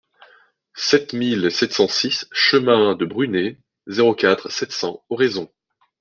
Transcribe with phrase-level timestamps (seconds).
[0.77, 5.47] sept mille sept cent six chemin de Brunet, zéro quatre, sept cents, Oraison